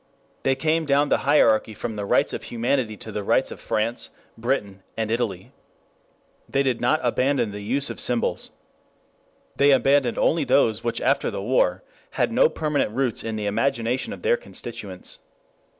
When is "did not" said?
6.63-6.99